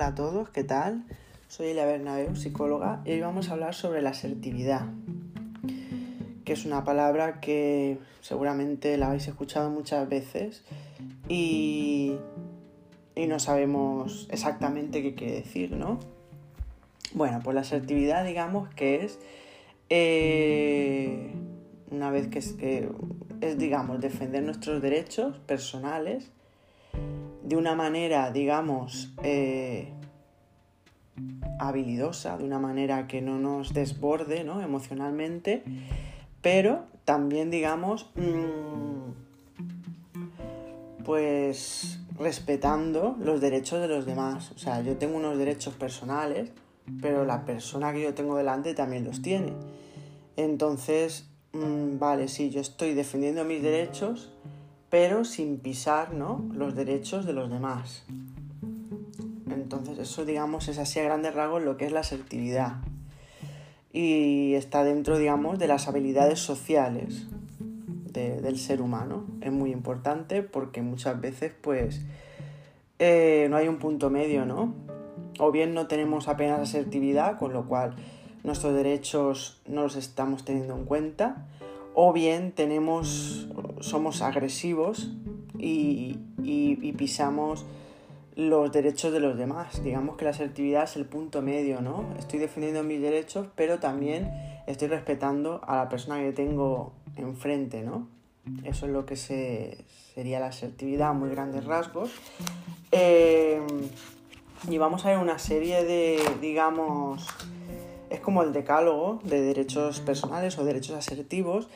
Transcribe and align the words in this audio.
Hola 0.00 0.08
a 0.08 0.14
todos, 0.14 0.48
¿qué 0.48 0.64
tal? 0.64 1.04
Soy 1.48 1.66
Elia 1.66 1.84
Bernabeu, 1.84 2.34
psicóloga, 2.34 3.02
y 3.04 3.10
hoy 3.10 3.20
vamos 3.20 3.50
a 3.50 3.52
hablar 3.52 3.74
sobre 3.74 4.00
la 4.00 4.08
asertividad, 4.08 4.86
que 6.46 6.54
es 6.54 6.64
una 6.64 6.84
palabra 6.84 7.38
que 7.42 7.98
seguramente 8.22 8.96
la 8.96 9.08
habéis 9.08 9.28
escuchado 9.28 9.68
muchas 9.68 10.08
veces 10.08 10.64
y, 11.28 12.16
no 13.14 13.38
sabemos 13.38 14.26
exactamente 14.30 15.02
qué 15.02 15.14
quiere 15.14 15.34
decir, 15.34 15.72
¿no? 15.72 16.00
Bueno, 17.12 17.40
pues 17.44 17.54
la 17.54 17.60
asertividad 17.60 18.24
digamos 18.24 18.70
que 18.70 19.04
es 19.04 19.18
eh, 19.90 21.30
una 21.90 22.10
vez 22.10 22.28
que 22.28 22.38
es, 22.38 22.56
es, 23.42 23.58
digamos, 23.58 24.00
defender 24.00 24.44
nuestros 24.44 24.80
derechos 24.80 25.36
personales 25.40 26.30
de 27.50 27.56
una 27.56 27.74
manera, 27.74 28.30
digamos, 28.30 29.12
eh, 29.24 29.92
habilidosa, 31.58 32.38
de 32.38 32.44
una 32.44 32.60
manera 32.60 33.08
que 33.08 33.20
no 33.20 33.40
nos 33.40 33.74
desborde 33.74 34.44
¿no? 34.44 34.62
emocionalmente, 34.62 35.64
pero 36.42 36.84
también, 37.04 37.50
digamos, 37.50 38.08
mmm, 38.14 39.10
pues 41.04 41.98
respetando 42.16 43.16
los 43.18 43.40
derechos 43.40 43.80
de 43.80 43.88
los 43.88 44.06
demás. 44.06 44.52
O 44.52 44.58
sea, 44.58 44.80
yo 44.82 44.96
tengo 44.96 45.16
unos 45.16 45.36
derechos 45.36 45.74
personales, 45.74 46.52
pero 47.02 47.24
la 47.24 47.44
persona 47.44 47.92
que 47.92 48.00
yo 48.00 48.14
tengo 48.14 48.36
delante 48.36 48.74
también 48.74 49.02
los 49.02 49.22
tiene. 49.22 49.54
Entonces, 50.36 51.28
mmm, 51.52 51.98
vale, 51.98 52.28
sí, 52.28 52.50
yo 52.50 52.60
estoy 52.60 52.94
defendiendo 52.94 53.44
mis 53.44 53.60
derechos, 53.60 54.30
pero 54.90 55.24
sin 55.24 55.58
pisar 55.58 56.12
¿no? 56.12 56.44
los 56.52 56.74
derechos 56.74 57.24
de 57.24 57.32
los 57.32 57.48
demás. 57.48 58.04
Entonces 59.50 59.98
eso 59.98 60.24
digamos 60.24 60.68
es 60.68 60.78
así 60.78 60.98
a 60.98 61.04
grandes 61.04 61.34
rasgos 61.34 61.62
lo 61.62 61.76
que 61.76 61.86
es 61.86 61.92
la 61.92 62.00
asertividad. 62.00 62.78
Y 63.92 64.54
está 64.54 64.84
dentro 64.84 65.16
digamos 65.16 65.58
de 65.58 65.68
las 65.68 65.88
habilidades 65.88 66.40
sociales 66.40 67.26
de, 68.12 68.40
del 68.40 68.58
ser 68.58 68.82
humano. 68.82 69.24
Es 69.40 69.52
muy 69.52 69.70
importante 69.70 70.42
porque 70.42 70.82
muchas 70.82 71.20
veces 71.20 71.52
pues 71.60 72.02
eh, 72.98 73.46
no 73.48 73.56
hay 73.56 73.68
un 73.68 73.78
punto 73.78 74.10
medio, 74.10 74.44
¿no? 74.44 74.74
O 75.38 75.52
bien 75.52 75.72
no 75.72 75.86
tenemos 75.86 76.28
apenas 76.28 76.60
asertividad, 76.60 77.38
con 77.38 77.52
lo 77.52 77.66
cual 77.66 77.94
nuestros 78.42 78.74
derechos 78.74 79.60
no 79.66 79.82
los 79.82 79.96
estamos 79.96 80.44
teniendo 80.44 80.74
en 80.76 80.84
cuenta 80.84 81.46
o 81.94 82.12
bien 82.12 82.52
tenemos, 82.52 83.48
somos 83.80 84.22
agresivos 84.22 85.10
y, 85.58 86.18
pisamos 86.96 87.64
los 88.36 88.70
derechos 88.72 89.12
de 89.12 89.20
los 89.20 89.38
demás. 89.38 89.82
Digamos 89.82 90.16
que 90.16 90.24
la 90.24 90.30
asertividad 90.30 90.84
es 90.84 90.96
el 90.96 91.06
punto 91.06 91.40
medio, 91.40 91.80
¿no? 91.80 92.04
Estoy 92.18 92.38
defendiendo 92.38 92.82
mis 92.82 93.00
derechos, 93.00 93.46
pero 93.54 93.78
también 93.78 94.30
estoy 94.66 94.88
respetando 94.88 95.60
a 95.66 95.76
la 95.76 95.88
persona 95.88 96.20
que 96.20 96.32
tengo 96.32 96.92
enfrente, 97.16 97.82
¿no? 97.82 98.06
Eso 98.64 98.86
es 98.86 98.92
lo 98.92 99.06
que 99.06 99.16
se, 99.16 99.84
sería 100.14 100.40
la 100.40 100.46
asertividad, 100.46 101.14
muy 101.14 101.30
grandes 101.30 101.64
rasgos. 101.64 102.10
Eh, 102.92 103.60
y 104.68 104.78
vamos 104.78 105.06
a 105.06 105.10
ver 105.10 105.18
una 105.18 105.38
serie 105.38 105.84
de, 105.84 106.20
digamos, 106.40 107.26
es 108.10 108.20
como 108.20 108.42
el 108.42 108.52
decálogo 108.52 109.20
de 109.24 109.40
derechos 109.40 110.00
personales 110.00 110.58
o 110.58 110.64
derechos 110.64 110.96
asertivos 110.96 111.68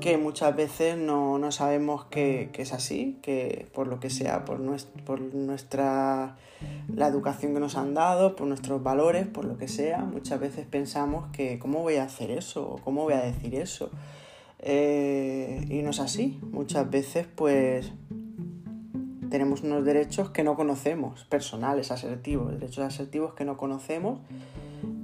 que 0.00 0.18
muchas 0.18 0.54
veces 0.54 0.96
no, 0.96 1.50
sabemos 1.50 2.04
que, 2.04 2.50
es 2.54 2.72
así, 2.72 3.18
que 3.22 3.66
por 3.74 3.88
lo 3.88 3.98
que 3.98 4.10
sea, 4.10 4.44
por, 4.44 4.60
por 5.04 5.20
nuestra 5.20 6.36
la 6.94 7.06
educación 7.06 7.54
que 7.54 7.60
nos 7.60 7.76
han 7.76 7.94
dado, 7.94 8.36
por 8.36 8.46
nuestros 8.46 8.82
valores, 8.82 9.26
por 9.26 9.46
lo 9.46 9.56
que 9.56 9.68
sea, 9.68 10.00
muchas 10.00 10.38
veces 10.38 10.66
pensamos 10.66 11.30
que 11.32 11.58
cómo 11.58 11.80
voy 11.80 11.96
a 11.96 12.04
hacer 12.04 12.30
eso 12.30 12.78
cómo 12.84 13.04
voy 13.04 13.14
a 13.14 13.22
decir 13.22 13.54
eso. 13.54 13.90
Eh, 14.58 15.64
y 15.70 15.80
no 15.82 15.90
es 15.90 16.00
así. 16.00 16.38
Muchas 16.42 16.90
veces 16.90 17.26
pues 17.34 17.92
tenemos 19.30 19.62
unos 19.62 19.84
derechos 19.84 20.30
que 20.30 20.44
no 20.44 20.56
conocemos, 20.56 21.24
personales, 21.24 21.90
asertivos, 21.90 22.52
derechos 22.52 22.84
asertivos 22.84 23.32
que 23.34 23.44
no 23.44 23.56
conocemos 23.56 24.18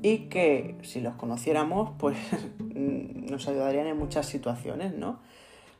y 0.06 0.28
que 0.28 0.76
si 0.82 1.00
los 1.00 1.16
conociéramos, 1.16 1.90
pues 1.98 2.16
nos 2.60 3.48
ayudarían 3.48 3.88
en 3.88 3.98
muchas 3.98 4.26
situaciones, 4.26 4.94
¿no? 4.94 5.18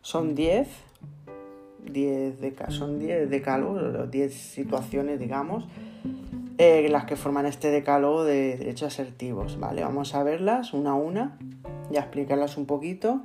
Son 0.03 0.35
10, 0.35 0.67
10 1.85 2.41
de, 2.41 2.57
son 2.71 2.99
10 2.99 3.31
decálogos, 3.31 4.11
10 4.11 4.35
situaciones, 4.35 5.21
digamos, 5.21 5.69
eh, 6.59 6.89
las 6.91 7.05
que 7.05 7.15
forman 7.15 7.47
este 7.47 7.71
decálogo 7.71 8.25
de 8.25 8.57
derechos 8.57 8.89
asertivos, 8.95 9.61
¿vale? 9.61 9.85
Vamos 9.85 10.13
a 10.17 10.25
verlas 10.25 10.75
una 10.75 10.91
a 10.91 10.95
una 10.95 11.39
y 11.93 11.97
a 11.97 12.01
explicarlas 12.01 12.57
un 12.57 12.67
poquito. 12.67 13.21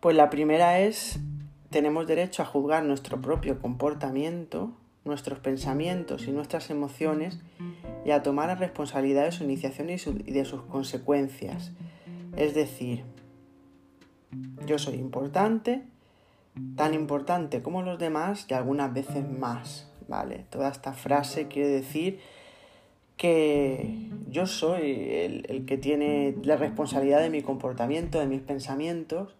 Pues 0.00 0.14
la 0.14 0.28
primera 0.28 0.80
es, 0.80 1.18
tenemos 1.70 2.06
derecho 2.06 2.42
a 2.42 2.44
juzgar 2.44 2.84
nuestro 2.84 3.22
propio 3.22 3.58
comportamiento, 3.58 4.72
nuestros 5.06 5.38
pensamientos 5.38 6.26
y 6.26 6.30
nuestras 6.30 6.68
emociones 6.68 7.38
y 8.04 8.10
a 8.10 8.22
tomar 8.22 8.48
la 8.48 8.54
responsabilidad 8.54 9.24
de 9.24 9.32
su 9.32 9.44
iniciación 9.44 9.88
y 9.90 10.32
de 10.32 10.44
sus 10.44 10.62
consecuencias. 10.62 11.72
Es 12.36 12.54
decir, 12.54 13.04
yo 14.66 14.78
soy 14.78 14.96
importante, 14.96 15.82
tan 16.76 16.94
importante 16.94 17.62
como 17.62 17.82
los 17.82 17.98
demás 17.98 18.46
y 18.48 18.54
algunas 18.54 18.92
veces 18.92 19.28
más, 19.28 19.90
¿vale? 20.08 20.44
Toda 20.50 20.68
esta 20.68 20.92
frase 20.92 21.48
quiere 21.48 21.68
decir 21.68 22.20
que 23.16 24.10
yo 24.28 24.46
soy 24.46 24.90
el, 25.10 25.46
el, 25.48 25.64
que 25.64 25.78
tiene 25.78 26.34
la 26.42 26.56
responsabilidad 26.56 27.20
de 27.20 27.30
mi 27.30 27.42
comportamiento, 27.42 28.18
de 28.18 28.26
mis 28.26 28.40
pensamientos, 28.40 29.36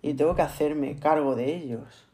y 0.00 0.14
tengo 0.14 0.36
que 0.36 0.42
hacerme 0.42 0.96
cargo 0.96 1.34
de 1.34 1.56
ellos 1.56 2.07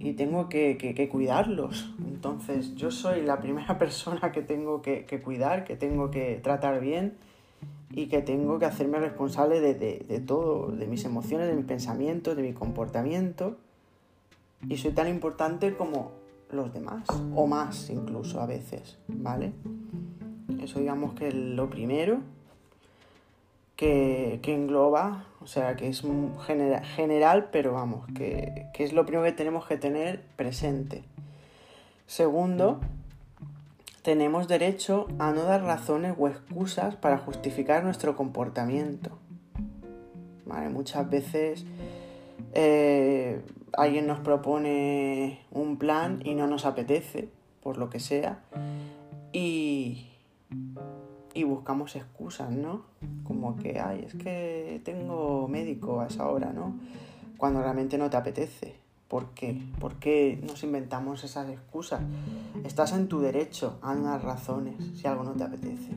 y 0.00 0.14
tengo 0.14 0.48
que, 0.48 1.08
cuidarlos. 1.12 1.94
Entonces 1.98 2.74
yo 2.74 2.90
soy 2.90 3.22
la 3.22 3.40
primera 3.40 3.78
persona 3.78 4.32
que 4.32 4.42
tengo 4.42 4.82
que, 4.82 5.04
cuidar, 5.22 5.64
que 5.64 5.76
tengo 5.76 6.10
que 6.10 6.40
tratar 6.42 6.80
bien 6.80 7.14
y 7.92 8.06
que 8.06 8.22
tengo 8.22 8.58
que 8.58 8.64
hacerme 8.64 8.98
responsable 8.98 9.60
de, 9.60 10.20
todo, 10.26 10.68
de 10.68 10.86
mis 10.86 11.04
emociones, 11.04 11.48
de 11.48 11.54
mis 11.54 11.66
pensamientos, 11.66 12.34
de 12.34 12.42
mi 12.42 12.54
comportamiento. 12.54 13.58
Y 14.68 14.78
soy 14.78 14.92
tan 14.92 15.08
importante 15.08 15.76
como 15.76 16.12
los 16.50 16.72
demás, 16.72 17.04
o 17.34 17.46
más 17.46 17.90
incluso 17.90 18.40
a 18.40 18.46
veces, 18.46 18.98
¿vale? 19.06 19.52
Eso 20.60 20.80
digamos 20.80 21.14
que 21.14 21.28
es 21.28 21.34
lo 21.34 21.70
primero 21.70 22.20
que, 23.80 24.40
engloba, 24.44 25.24
o 25.40 25.46
sea, 25.46 25.74
que 25.74 25.88
es 25.88 26.02
general, 26.96 27.48
pero 27.50 27.72
vamos, 27.72 28.06
que, 28.14 28.66
es 28.74 28.92
lo 28.92 29.06
primero 29.06 29.24
que 29.24 29.32
tenemos 29.32 29.66
que 29.66 29.78
tener 29.78 30.20
presente. 30.36 31.02
Segundo, 32.06 32.80
tenemos 34.02 34.48
derecho 34.48 35.06
a 35.18 35.32
no 35.32 35.44
dar 35.44 35.62
razones 35.62 36.14
o 36.18 36.28
excusas 36.28 36.94
para 36.96 37.16
justificar 37.16 37.82
nuestro 37.82 38.16
comportamiento. 38.16 39.16
Muchas 40.44 41.08
veces 41.08 41.64
eh, 42.52 43.40
alguien 43.72 44.06
nos 44.06 44.18
propone 44.20 45.40
un 45.52 45.78
plan 45.78 46.20
y 46.22 46.34
no 46.34 46.46
nos 46.46 46.66
apetece, 46.66 47.30
por 47.62 47.78
lo 47.78 47.88
que 47.88 48.00
sea, 48.00 48.40
y, 49.32 50.09
y 51.34 51.44
buscamos 51.44 51.96
excusas, 51.96 52.50
¿no? 52.50 52.82
Como 53.24 53.56
que, 53.56 53.80
ay, 53.80 54.04
es 54.06 54.14
que 54.14 54.80
tengo 54.84 55.48
médico 55.48 56.00
a 56.00 56.06
esa 56.06 56.28
hora, 56.28 56.52
¿no? 56.52 56.78
Cuando 57.36 57.62
realmente 57.62 57.98
no 57.98 58.10
te 58.10 58.16
apetece. 58.16 58.76
¿Por 59.08 59.30
qué? 59.30 59.60
¿Por 59.80 59.96
qué 59.96 60.40
nos 60.46 60.62
inventamos 60.62 61.24
esas 61.24 61.48
excusas? 61.48 62.00
Estás 62.64 62.92
en 62.92 63.08
tu 63.08 63.20
derecho 63.20 63.78
a 63.82 63.94
dar 63.96 64.22
razones 64.22 64.76
si 64.94 65.06
algo 65.08 65.24
no 65.24 65.32
te 65.32 65.42
apetece. 65.42 65.90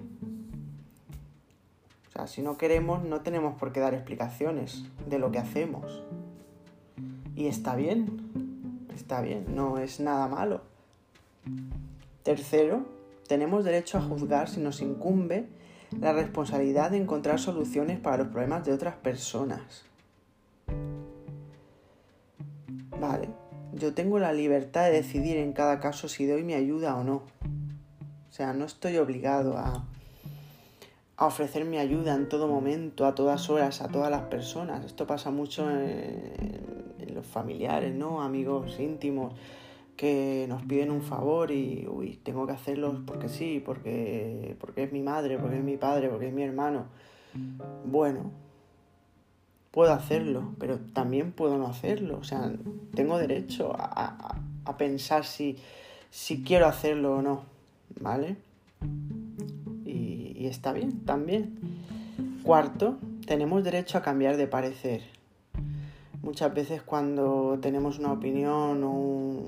O 2.07 2.11
sea, 2.11 2.27
si 2.27 2.41
no 2.41 2.57
queremos, 2.57 3.03
no 3.03 3.21
tenemos 3.21 3.55
por 3.59 3.71
qué 3.71 3.79
dar 3.79 3.93
explicaciones 3.93 4.85
de 5.07 5.19
lo 5.19 5.31
que 5.31 5.39
hacemos. 5.39 6.01
Y 7.35 7.47
está 7.47 7.75
bien, 7.75 8.87
está 8.95 9.21
bien, 9.21 9.45
no 9.55 9.77
es 9.77 9.99
nada 9.99 10.27
malo. 10.27 10.61
Tercero, 12.23 12.85
tenemos 13.27 13.63
derecho 13.63 13.97
a 13.97 14.01
juzgar 14.01 14.49
si 14.49 14.59
nos 14.59 14.81
incumbe 14.81 15.47
la 15.99 16.13
responsabilidad 16.13 16.91
de 16.91 16.97
encontrar 16.97 17.39
soluciones 17.39 17.99
para 17.99 18.17
los 18.17 18.27
problemas 18.27 18.65
de 18.65 18.73
otras 18.73 18.95
personas. 18.95 19.85
Vale, 22.99 23.29
yo 23.73 23.93
tengo 23.93 24.19
la 24.19 24.33
libertad 24.33 24.85
de 24.85 24.91
decidir 24.91 25.37
en 25.37 25.53
cada 25.53 25.79
caso 25.79 26.07
si 26.07 26.25
doy 26.25 26.43
mi 26.43 26.53
ayuda 26.53 26.95
o 26.95 27.03
no. 27.03 27.15
O 27.15 28.31
sea, 28.31 28.53
no 28.53 28.65
estoy 28.65 28.97
obligado 28.97 29.57
a, 29.57 29.85
ofrecer 31.17 31.63
mi 31.63 31.77
ayuda 31.77 32.15
en 32.15 32.27
todo 32.27 32.47
momento, 32.47 33.05
a 33.05 33.15
todas 33.15 33.49
horas, 33.49 33.81
a 33.81 33.87
todas 33.87 34.11
las 34.11 34.23
personas. 34.23 34.83
Esto 34.83 35.07
pasa 35.07 35.31
mucho 35.31 35.69
en, 35.69 36.95
en 36.99 37.15
los 37.15 37.25
familiares, 37.25 37.93
¿no? 37.93 38.21
Amigos 38.21 38.79
íntimos 38.79 39.33
que 39.95 40.45
nos 40.49 40.63
piden 40.63 40.91
un 40.91 41.01
favor 41.01 41.51
y, 41.51 41.87
uy, 41.87 42.19
tengo 42.23 42.47
que 42.47 42.53
hacerlo 42.53 43.01
porque 43.05 43.29
sí, 43.29 43.61
porque, 43.63 44.55
porque 44.59 44.83
es 44.83 44.91
mi 44.91 45.01
madre, 45.01 45.37
porque 45.37 45.57
es 45.57 45.63
mi 45.63 45.77
padre, 45.77 46.09
porque 46.09 46.27
es 46.27 46.33
mi 46.33 46.43
hermano. 46.43 46.85
Bueno, 47.85 48.31
puedo 49.71 49.91
hacerlo, 49.93 50.53
pero 50.59 50.79
también 50.93 51.31
puedo 51.31 51.57
no 51.57 51.67
hacerlo. 51.67 52.17
O 52.19 52.23
sea, 52.23 52.51
tengo 52.93 53.17
derecho 53.17 53.73
a, 53.77 54.39
pensar 54.77 55.25
si, 55.25 55.57
si, 56.09 56.43
quiero 56.43 56.67
hacerlo 56.67 57.17
o 57.17 57.21
no, 57.21 57.43
¿vale? 57.99 58.37
Y, 59.85 60.33
y 60.35 60.47
está 60.47 60.73
bien, 60.73 61.05
también. 61.05 61.59
Cuarto, 62.43 62.97
tenemos 63.25 63.63
derecho 63.63 63.97
a 63.97 64.01
cambiar 64.01 64.37
de 64.37 64.47
parecer. 64.47 65.01
Muchas 66.23 66.53
veces 66.53 66.81
cuando 66.81 67.59
tenemos 67.61 67.99
una 67.99 68.13
opinión 68.13 68.81
o, 68.85 69.43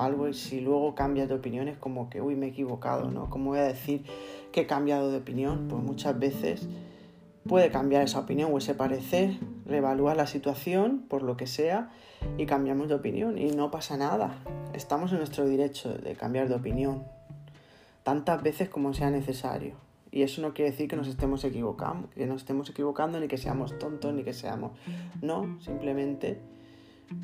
algo 0.00 0.26
y 0.26 0.32
si 0.32 0.60
luego 0.60 0.94
cambias 0.94 1.28
de 1.28 1.34
opinión 1.34 1.68
es 1.68 1.76
como 1.76 2.08
que, 2.08 2.22
uy, 2.22 2.34
me 2.34 2.46
he 2.46 2.48
equivocado, 2.48 3.10
¿no? 3.10 3.28
¿Cómo 3.28 3.50
voy 3.50 3.58
a 3.58 3.64
decir 3.64 4.04
que 4.52 4.62
he 4.62 4.66
cambiado 4.66 5.10
de 5.10 5.18
opinión? 5.18 5.68
Pues 5.68 5.82
muchas 5.82 6.18
veces 6.18 6.66
puede 7.46 7.70
cambiar 7.70 8.04
esa 8.04 8.20
opinión 8.20 8.50
o 8.54 8.58
ese 8.58 8.74
parecer, 8.74 9.38
reevaluar 9.66 10.16
la 10.16 10.26
situación 10.26 11.04
por 11.08 11.22
lo 11.22 11.36
que 11.36 11.46
sea 11.46 11.90
y 12.38 12.46
cambiamos 12.46 12.88
de 12.88 12.94
opinión 12.94 13.36
y 13.36 13.50
no 13.50 13.70
pasa 13.70 13.98
nada. 13.98 14.38
Estamos 14.72 15.12
en 15.12 15.18
nuestro 15.18 15.46
derecho 15.46 15.92
de 15.92 16.14
cambiar 16.14 16.48
de 16.48 16.54
opinión 16.54 17.04
tantas 18.02 18.42
veces 18.42 18.70
como 18.70 18.94
sea 18.94 19.10
necesario. 19.10 19.85
Y 20.16 20.22
eso 20.22 20.40
no 20.40 20.54
quiere 20.54 20.70
decir 20.70 20.88
que 20.88 20.96
nos 20.96 21.08
estemos 21.08 21.44
equivocando, 21.44 22.08
que 22.08 22.26
nos 22.26 22.40
estemos 22.40 22.70
equivocando, 22.70 23.20
ni 23.20 23.28
que 23.28 23.36
seamos 23.36 23.78
tontos, 23.78 24.14
ni 24.14 24.24
que 24.24 24.32
seamos. 24.32 24.72
No, 25.20 25.60
simplemente 25.60 26.40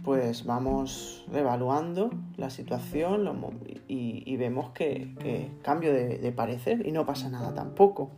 pues 0.04 0.44
vamos 0.44 1.24
reevaluando 1.32 2.10
la 2.36 2.50
situación 2.50 3.26
y, 3.88 4.36
vemos 4.36 4.72
que, 4.72 5.48
cambio 5.62 5.90
de, 5.90 6.18
de, 6.18 6.32
parecer 6.32 6.86
y 6.86 6.92
no 6.92 7.06
pasa 7.06 7.30
nada 7.30 7.54
tampoco. 7.54 8.10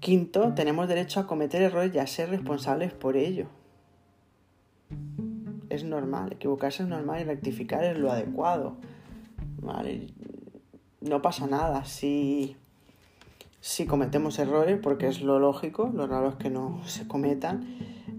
Quinto, 0.00 0.54
tenemos 0.54 0.88
derecho 0.88 1.20
a 1.20 1.26
cometer 1.26 1.60
errores 1.60 1.94
y 1.94 1.98
a 1.98 2.06
ser 2.06 2.30
responsables 2.30 2.94
por 2.94 3.18
ello. 3.18 3.48
Es 5.68 5.84
normal, 5.84 6.32
equivocarse 6.32 6.84
es 6.84 6.88
normal 6.88 7.20
y 7.20 7.24
rectificar 7.24 7.84
es 7.84 7.98
lo 7.98 8.10
adecuado. 8.10 8.76
¿vale? 9.60 10.06
No 11.02 11.20
pasa 11.20 11.46
nada 11.46 11.84
si 11.84 12.56
si 13.60 13.86
cometemos 13.86 14.38
errores, 14.38 14.78
porque 14.82 15.08
es 15.08 15.20
lo 15.20 15.38
lógico, 15.38 15.90
lo 15.92 16.06
raro 16.06 16.28
es 16.30 16.36
que 16.36 16.50
no 16.50 16.80
se 16.86 17.06
cometan, 17.06 17.76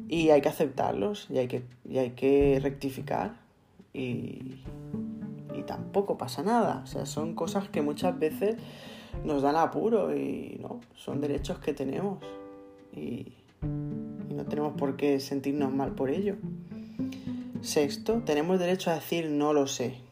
y 0.07 0.29
hay 0.29 0.41
que 0.41 0.49
aceptarlos, 0.49 1.27
y 1.29 1.37
hay 1.37 1.47
que, 1.47 1.63
hay 1.95 2.11
que 2.11 2.59
rectificar, 2.61 3.35
y, 3.93 4.63
y 5.55 5.63
tampoco 5.65 6.17
pasa 6.17 6.43
nada. 6.43 6.81
O 6.83 6.87
sea, 6.87 7.05
son 7.05 7.35
cosas 7.35 7.69
que 7.69 7.81
muchas 7.81 8.17
veces 8.17 8.55
nos 9.23 9.41
dan 9.41 9.55
apuro 9.55 10.15
y 10.15 10.57
no, 10.61 10.81
son 10.95 11.21
derechos 11.21 11.59
que 11.59 11.73
tenemos 11.73 12.19
y, 12.95 13.33
y 14.29 14.33
no 14.33 14.45
tenemos 14.45 14.73
por 14.73 14.95
qué 14.95 15.19
sentirnos 15.19 15.73
mal 15.73 15.93
por 15.93 16.09
ello. 16.09 16.35
Sexto, 17.61 18.21
tenemos 18.25 18.59
derecho 18.59 18.91
a 18.91 18.95
decir 18.95 19.29
no 19.29 19.53
lo 19.53 19.67
sé. 19.67 20.08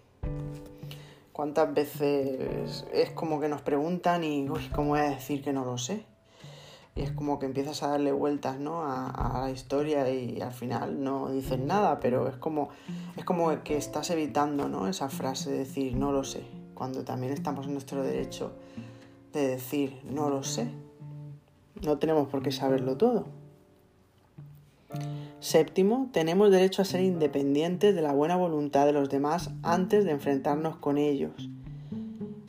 ¿Cuántas 1.38 1.72
veces 1.72 2.84
es 2.92 3.12
como 3.12 3.40
que 3.40 3.48
nos 3.48 3.62
preguntan 3.62 4.24
y, 4.24 4.50
uy, 4.50 4.70
¿cómo 4.74 4.90
voy 4.90 5.02
a 5.02 5.10
decir 5.12 5.44
que 5.44 5.54
no 5.54 5.66
lo 5.66 5.78
sé? 5.78 6.04
Y 6.96 7.04
es 7.04 7.12
como 7.12 7.38
que 7.38 7.46
empiezas 7.46 7.84
a 7.84 7.90
darle 7.90 8.12
vueltas 8.12 8.58
¿no? 8.58 8.82
a, 8.82 9.42
la 9.44 9.52
historia 9.52 10.10
y 10.10 10.42
al 10.42 10.52
final 10.52 11.04
no 11.04 11.30
dices 11.30 11.60
nada, 11.60 12.00
pero 12.00 12.28
es 12.28 12.38
como, 12.38 12.70
es 13.16 13.24
como 13.24 13.52
que 13.62 13.78
estás 13.78 14.10
evitando 14.10 14.68
¿no? 14.68 14.88
esa 14.88 15.10
frase 15.10 15.52
de 15.52 15.60
decir 15.60 15.96
no 15.96 16.12
lo 16.12 16.24
sé, 16.24 16.42
cuando 16.74 17.04
también 17.04 17.32
estamos 17.34 17.68
en 17.68 17.74
nuestro 17.74 18.02
derecho 18.02 18.54
de 19.32 19.48
decir 19.48 20.02
no 20.10 20.32
lo 20.32 20.42
sé. 20.42 20.72
No 21.84 22.00
tenemos 22.00 22.30
por 22.30 22.42
qué 22.42 22.52
saberlo 22.52 22.98
todo. 22.98 23.28
Séptimo, 25.40 26.10
tenemos 26.12 26.50
derecho 26.50 26.82
a 26.82 26.86
ser 26.86 27.02
independientes 27.02 27.94
de 27.94 28.02
la 28.02 28.12
buena 28.12 28.36
voluntad 28.36 28.88
de 28.88 28.94
los 28.94 29.08
demás 29.08 29.52
antes 29.62 30.04
de 30.04 30.12
enfrentarnos 30.12 30.78
con 30.78 30.98
ellos. 30.98 31.50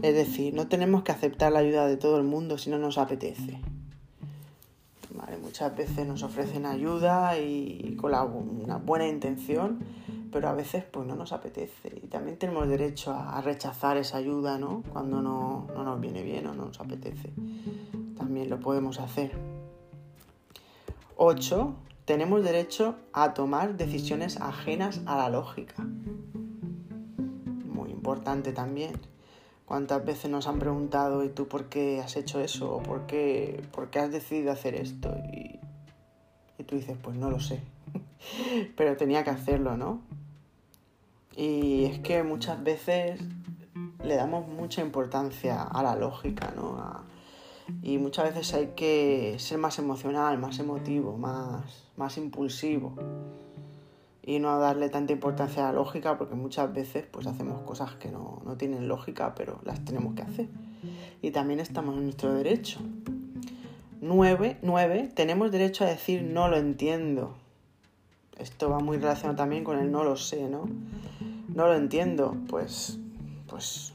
Es 0.01 0.15
decir, 0.15 0.55
no 0.55 0.69
tenemos 0.69 1.03
que 1.03 1.13
aceptar 1.13 1.53
la 1.53 1.59
ayuda 1.59 1.87
de 1.87 1.99
todo 1.99 2.17
el 2.17 2.25
mundo 2.25 2.57
si 2.57 2.71
no 2.71 2.79
nos 2.79 2.97
apetece. 2.97 3.61
muchas 5.43 5.77
veces 5.77 6.07
nos 6.07 6.23
ofrecen 6.23 6.65
ayuda 6.65 7.39
y 7.39 7.95
con 8.01 8.15
una 8.15 8.79
buena 8.79 9.07
intención, 9.07 9.81
pero 10.33 10.49
a 10.49 10.55
veces 10.55 10.85
pues 10.85 11.07
no 11.07 11.15
nos 11.15 11.33
apetece. 11.33 12.01
Y 12.03 12.07
también 12.07 12.39
tenemos 12.39 12.69
derecho 12.69 13.13
a, 13.13 13.39
rechazar 13.43 13.99
esa 13.99 14.17
ayuda, 14.17 14.59
¿no? 14.59 14.83
Cuando 14.93 15.21
no, 15.21 15.67
no 15.75 15.85
nos 15.85 16.01
viene 16.01 16.23
bien 16.23 16.47
o 16.47 16.55
no 16.55 16.67
nos 16.67 16.81
apetece. 16.81 17.33
También 18.17 18.49
lo 18.49 18.61
podemos 18.61 18.99
hacer. 18.99 19.33
8 21.17 21.75
tenemos 22.09 22.43
derecho 22.43 22.97
a 23.13 23.35
tomar 23.35 23.77
decisiones 23.77 24.41
ajenas 24.41 25.03
a 25.05 25.15
la 25.19 25.29
lógica. 25.29 25.85
Muy 27.67 27.91
importante 27.91 28.55
también. 28.55 28.99
¿Cuántas 29.67 30.03
veces 30.07 30.31
nos 30.31 30.47
han 30.47 30.59
preguntado, 30.59 31.23
¿y 31.23 31.29
tú 31.29 31.49
por 31.49 31.67
qué 31.67 32.01
has 32.01 32.17
hecho 32.17 32.41
eso? 32.41 32.77
¿O 32.77 32.83
por 32.83 33.05
qué, 33.07 33.63
por 33.73 33.91
qué 33.91 33.99
has 33.99 34.11
decidido 34.11 34.51
hacer 34.53 34.75
esto? 34.75 35.15
Y, 35.35 35.61
y 36.57 36.65
tú 36.65 36.77
dices, 36.77 36.97
pues 37.03 37.15
no 37.15 37.29
lo 37.29 37.41
sé. 37.41 37.61
Pero 38.77 38.97
tenía 38.97 39.23
que 39.23 39.29
hacerlo, 39.29 39.77
¿no? 39.77 40.01
Y 41.37 41.85
es 41.85 41.99
que 41.99 42.23
muchas 42.23 42.65
veces 42.65 43.21
le 44.03 44.15
damos 44.15 44.49
mucha 44.49 44.81
importancia 44.81 45.63
a 45.63 45.83
la 45.83 45.95
lógica, 45.95 46.55
¿no? 46.57 47.07
y 47.83 47.99
muchas 47.99 48.35
veces 48.35 48.55
hay 48.55 48.69
que 48.69 49.37
ser 49.39 49.59
más 49.59 49.79
emocional, 49.79 50.39
más 50.39 50.59
emotivo, 50.59 51.19
más, 51.19 51.88
más 51.99 52.17
impulsivo 52.17 52.95
y 54.23 54.39
no 54.39 54.59
darle 54.59 54.89
tanta 54.89 55.13
importancia 55.13 55.65
a 55.65 55.73
la 55.73 55.79
lógica 55.79 56.17
porque 56.17 56.35
muchas 56.35 56.73
veces 56.73 57.05
pues 57.11 57.27
hacemos 57.27 57.63
cosas 57.63 57.95
que 57.95 58.11
no, 58.11 58.43
no 58.45 58.57
tienen 58.57 58.87
lógica 58.87 59.35
pero 59.35 59.61
las 59.65 59.85
tenemos 59.85 60.15
que 60.15 60.23
hacer 60.23 60.49
y 61.23 61.31
también 61.31 61.61
estamos 61.61 61.97
en 61.97 62.05
nuestro 62.05 62.35
derecho. 62.35 62.81
Nueve, 64.01 64.59
nueve, 64.63 65.11
tenemos 65.15 65.51
derecho 65.51 65.85
a 65.85 65.89
decir 65.89 66.23
no 66.23 66.49
lo 66.49 66.57
entiendo. 66.57 67.35
Esto 68.39 68.71
va 68.71 68.79
muy 68.79 68.99
relacionado 68.99 69.37
también 69.37 69.65
con 69.65 69.79
el 69.79 69.91
no 69.91 70.05
lo 70.05 70.17
sé, 70.17 70.49
¿no? 70.49 70.69
No 71.49 71.67
lo 71.67 71.75
entiendo, 71.75 72.37
pues, 72.49 72.99
pues 73.49 73.95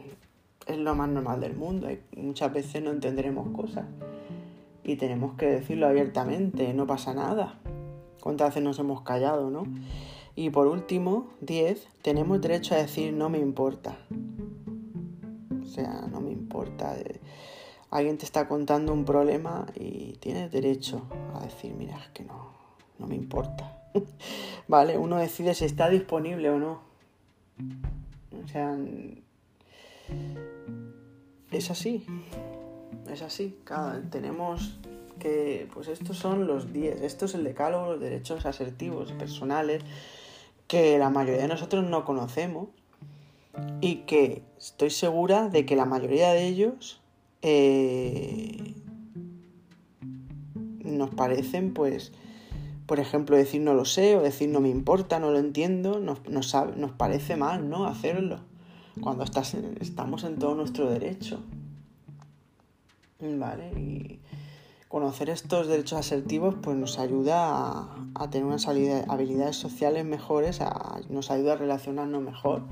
es 0.66 0.78
lo 0.78 0.94
más 0.94 1.08
normal 1.08 1.40
del 1.40 1.56
mundo. 1.56 1.88
muchas 2.16 2.52
veces 2.52 2.82
no 2.82 2.90
entenderemos 2.90 3.48
cosas 3.56 3.86
y 4.84 4.96
tenemos 4.96 5.34
que 5.34 5.46
decirlo 5.46 5.86
abiertamente, 5.86 6.72
no 6.74 6.86
pasa 6.86 7.14
nada. 7.14 7.58
¿Cuántas 8.20 8.50
veces 8.50 8.62
nos 8.62 8.78
hemos 8.78 9.02
callado, 9.02 9.50
no? 9.50 9.64
Y 10.36 10.50
por 10.50 10.66
último, 10.66 11.28
10, 11.40 11.88
tenemos 12.02 12.40
derecho 12.40 12.74
a 12.74 12.78
decir 12.78 13.12
no 13.12 13.28
me 13.28 13.38
importa. 13.38 13.98
O 15.62 15.66
sea, 15.66 16.06
no 16.10 16.20
me 16.20 16.30
importa. 16.30 16.96
Alguien 17.90 18.18
te 18.18 18.24
está 18.24 18.46
contando 18.48 18.92
un 18.92 19.04
problema 19.04 19.66
y 19.74 20.12
tienes 20.20 20.50
derecho 20.50 21.02
a 21.34 21.40
decir, 21.40 21.74
mira, 21.74 21.98
es 21.98 22.08
que 22.08 22.24
no, 22.24 22.52
no 22.98 23.06
me 23.06 23.16
importa. 23.16 23.78
¿Vale? 24.68 24.98
Uno 24.98 25.16
decide 25.16 25.54
si 25.54 25.64
está 25.64 25.88
disponible 25.88 26.50
o 26.50 26.58
no. 26.58 26.80
O 28.42 28.48
sea, 28.48 28.76
es 31.50 31.70
así. 31.70 32.06
Es 33.10 33.22
así. 33.22 33.56
tenemos 34.10 34.78
que, 35.18 35.68
pues 35.74 35.88
estos 35.88 36.16
son 36.16 36.46
los 36.46 36.72
10. 36.72 37.02
Esto 37.02 37.26
es 37.26 37.34
el 37.34 37.44
decálogo, 37.44 37.92
los 37.92 38.00
derechos 38.00 38.46
asertivos 38.46 39.12
personales 39.12 39.82
que 40.66 40.98
la 40.98 41.10
mayoría 41.10 41.42
de 41.42 41.48
nosotros 41.48 41.84
no 41.84 42.04
conocemos 42.04 42.68
y 43.80 43.96
que 44.06 44.42
estoy 44.58 44.90
segura 44.90 45.48
de 45.48 45.66
que 45.66 45.74
la 45.74 45.84
mayoría 45.84 46.30
de 46.30 46.46
ellos 46.46 47.00
eh, 47.42 48.74
nos 50.84 51.10
parecen, 51.10 51.74
pues, 51.74 52.12
por 52.86 53.00
ejemplo, 53.00 53.36
decir 53.36 53.60
no 53.62 53.74
lo 53.74 53.84
sé 53.84 54.16
o 54.16 54.22
decir 54.22 54.48
no 54.48 54.60
me 54.60 54.68
importa, 54.68 55.18
no 55.18 55.32
lo 55.32 55.38
entiendo, 55.38 55.98
nos, 55.98 56.24
nos, 56.28 56.54
nos 56.76 56.92
parece 56.92 57.36
mal, 57.36 57.68
¿no? 57.68 57.86
Hacerlo 57.86 58.40
cuando 59.00 59.24
estás 59.24 59.54
estamos 59.80 60.24
en 60.24 60.38
todo 60.38 60.54
nuestro 60.54 60.90
derecho. 60.90 61.40
¿Vale? 63.20 63.72
Y 63.78 64.20
conocer 64.88 65.30
estos 65.30 65.68
derechos 65.68 66.00
asertivos 66.00 66.56
pues 66.60 66.76
nos 66.76 66.98
ayuda 66.98 67.86
a, 68.14 68.30
tener 68.30 68.44
unas 68.44 68.66
habilidades 68.66 69.56
sociales 69.56 70.04
mejores, 70.04 70.58
nos 71.08 71.30
ayuda 71.30 71.52
a 71.52 71.56
relacionarnos 71.56 72.20
mejor 72.22 72.62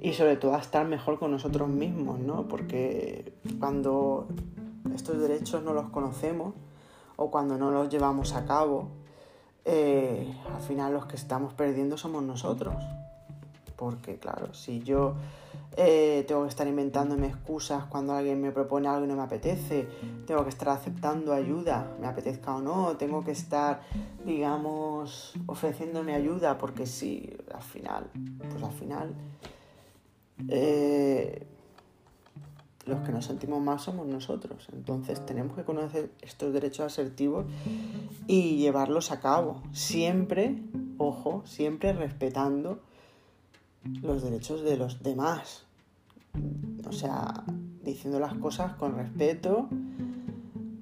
y 0.00 0.14
sobre 0.14 0.36
todo 0.36 0.54
a 0.54 0.58
estar 0.58 0.86
mejor 0.86 1.18
con 1.18 1.30
nosotros 1.30 1.68
mismos, 1.68 2.18
¿no? 2.18 2.48
Porque 2.48 3.34
cuando 3.60 4.26
estos 4.94 5.18
derechos 5.20 5.62
no 5.62 5.74
los 5.74 5.90
conocemos 5.90 6.54
o 7.16 7.30
cuando 7.30 7.58
no 7.58 7.70
los 7.70 7.90
llevamos 7.90 8.32
a 8.32 8.46
cabo, 8.46 8.88
eh, 9.66 10.34
al 10.54 10.62
final 10.62 10.94
los 10.94 11.06
que 11.06 11.16
estamos 11.16 11.52
perdiendo 11.52 11.98
somos 11.98 12.22
nosotros. 12.22 12.74
Porque 13.76 14.18
claro, 14.18 14.54
si 14.54 14.80
yo 14.82 15.14
eh, 15.76 16.24
tengo 16.28 16.44
que 16.44 16.50
estar 16.50 16.66
inventándome 16.66 17.26
excusas 17.26 17.84
cuando 17.84 18.12
alguien 18.12 18.40
me 18.40 18.52
propone 18.52 18.88
algo 18.88 19.04
y 19.04 19.08
no 19.08 19.16
me 19.16 19.22
apetece, 19.22 19.88
tengo 20.26 20.44
que 20.44 20.50
estar 20.50 20.68
aceptando 20.68 21.32
ayuda, 21.32 21.96
me 22.00 22.06
apetezca 22.06 22.54
o 22.54 22.60
no, 22.60 22.96
tengo 22.96 23.24
que 23.24 23.32
estar, 23.32 23.80
digamos, 24.24 25.34
ofreciéndome 25.46 26.14
ayuda, 26.14 26.58
porque 26.58 26.86
sí, 26.86 27.28
al 27.52 27.62
final, 27.62 28.10
pues 28.50 28.62
al 28.62 28.72
final, 28.72 29.14
eh, 30.48 31.46
los 32.86 33.00
que 33.00 33.12
nos 33.12 33.24
sentimos 33.24 33.62
mal 33.62 33.80
somos 33.80 34.06
nosotros. 34.06 34.68
Entonces 34.72 35.24
tenemos 35.24 35.56
que 35.56 35.64
conocer 35.64 36.10
estos 36.20 36.52
derechos 36.52 36.86
asertivos 36.86 37.46
y 38.26 38.58
llevarlos 38.58 39.10
a 39.10 39.20
cabo. 39.20 39.62
Siempre, 39.72 40.62
ojo, 40.98 41.42
siempre 41.46 41.92
respetando 41.92 42.80
los 44.02 44.22
derechos 44.22 44.62
de 44.62 44.76
los 44.76 45.02
demás. 45.02 45.64
O 46.86 46.92
sea, 46.92 47.44
diciendo 47.82 48.18
las 48.18 48.34
cosas 48.34 48.74
con 48.74 48.96
respeto 48.96 49.68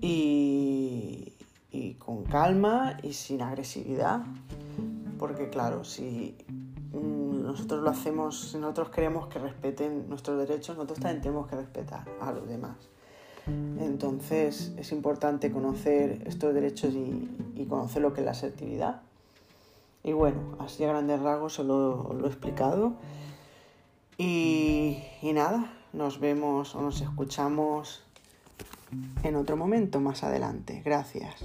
y, 0.01 1.33
con 1.99 2.25
calma 2.25 2.97
y 3.03 3.13
sin 3.13 3.43
agresividad. 3.43 4.23
Porque 5.19 5.49
claro, 5.49 5.85
si 5.85 6.37
mm, 6.93 7.43
nosotros 7.43 7.83
lo 7.83 7.91
hacemos, 7.91 8.51
si 8.51 8.59
nosotros 8.59 8.91
queremos 8.91 9.29
que 9.29 9.39
respeten 9.39 10.09
nuestros 10.09 10.39
derechos, 10.39 10.77
nosotros 10.77 11.01
también 11.01 11.23
tenemos 11.23 11.49
que 11.49 11.57
respetar 11.57 12.05
a 12.21 12.33
los 12.33 12.49
demás. 12.49 12.77
Entonces 13.47 14.73
es 14.77 14.93
importante 14.93 15.51
conocer 15.51 16.23
estos 16.27 16.55
derechos 16.55 16.95
y, 16.95 17.29
y 17.57 17.67
conocer 17.67 18.01
lo 18.03 18.13
que 18.13 18.21
es 18.21 18.25
la 18.25 18.33
asertividad 18.33 19.03
y 20.05 20.13
bueno, 20.13 20.57
así 20.59 20.85
a 20.85 20.89
grandes 20.89 21.21
rasgos 21.21 21.55
solo 21.55 22.15
lo 22.19 22.27
he 22.27 22.29
explicado. 22.29 22.95
Y, 24.19 25.03
y 25.21 25.33
nada, 25.33 25.73
nos 25.93 26.21
vemos 26.21 26.75
o 26.75 26.83
nos 26.83 27.01
escuchamos 27.01 28.03
en 29.23 29.37
otro 29.37 29.57
momento 29.57 30.01
más 30.01 30.23
adelante. 30.23 30.83
Gracias. 30.85 31.43